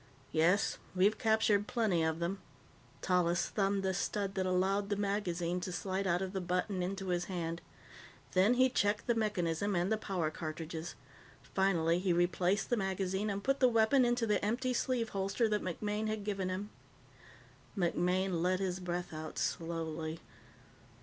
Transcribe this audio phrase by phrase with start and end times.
[0.31, 0.79] "Yes.
[0.95, 2.39] We've captured plenty of them."
[3.03, 6.83] Tallis thumbed the stud that allowed the magazine to slide out of the butt and
[6.83, 7.61] into his hand.
[8.31, 10.95] Then he checked the mechanism and the power cartridges.
[11.53, 15.61] Finally, he replaced the magazine and put the weapon into the empty sleeve holster that
[15.61, 16.71] MacMaine had given him.
[17.77, 20.19] MacMaine let his breath out slowly.